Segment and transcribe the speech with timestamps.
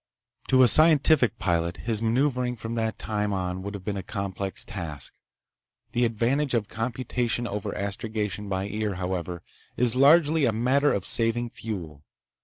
[0.47, 4.65] To a scientific pilot, his maneuvering from that time on would have been a complex
[4.65, 5.13] task.
[5.91, 9.43] The advantage of computation over astrogation by ear, however,
[9.77, 12.03] is largely a matter of saving fuel.